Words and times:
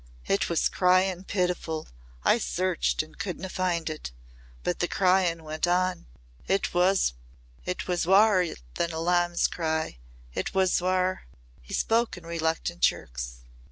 It 0.25 0.49
was 0.49 0.67
cryin' 0.67 1.25
pitifu'. 1.25 1.85
I 2.25 2.39
searched 2.39 3.03
an' 3.03 3.13
couldna 3.13 3.49
find 3.49 3.87
it. 3.87 4.11
But 4.63 4.79
the 4.79 4.87
cryin' 4.87 5.43
went 5.43 5.67
on. 5.67 6.07
It 6.47 6.73
was 6.73 7.13
waur 8.07 8.47
than 8.73 8.91
a 8.93 8.99
lamb's 8.99 9.47
cry 9.47 9.99
It 10.33 10.55
was 10.55 10.81
waur" 10.81 11.25
he 11.61 11.75
spoke 11.75 12.17
in 12.17 12.25
reluctant 12.25 12.79
jerks. 12.81 13.41